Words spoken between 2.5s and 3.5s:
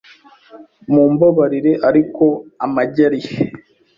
amagi arihe?